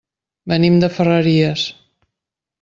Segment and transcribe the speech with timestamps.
[0.53, 1.67] Venim de Ferreries.